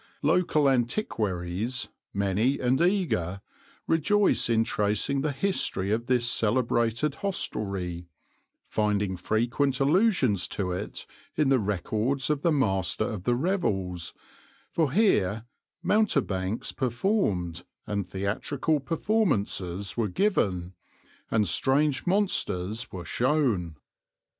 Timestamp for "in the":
11.35-11.59